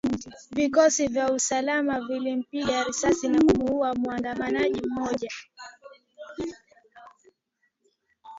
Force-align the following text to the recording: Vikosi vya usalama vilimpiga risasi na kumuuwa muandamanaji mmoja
Vikosi 0.51 1.07
vya 1.07 1.31
usalama 1.33 1.99
vilimpiga 2.07 2.83
risasi 2.83 3.27
na 3.29 3.41
kumuuwa 3.41 3.95
muandamanaji 3.95 4.81
mmoja 4.87 5.29